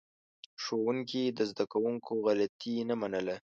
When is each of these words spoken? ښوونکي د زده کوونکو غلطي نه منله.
ښوونکي 0.63 1.23
د 1.37 1.39
زده 1.51 1.65
کوونکو 1.71 2.11
غلطي 2.25 2.75
نه 2.89 2.95
منله. 3.01 3.35